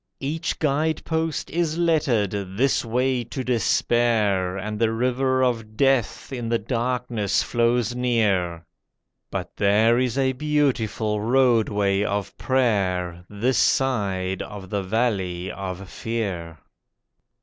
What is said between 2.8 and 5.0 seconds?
way to Despair,' And the